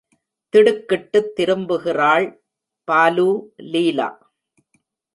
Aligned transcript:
திடுக்கிட்டுத் 0.53 1.29
திரும்புகிறாள் 1.35 2.27
பாலு 2.87 3.29
லீலா! 3.71 4.09